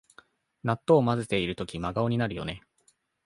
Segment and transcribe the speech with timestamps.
[0.63, 2.63] 納豆をまぜてるとき真顔になるよね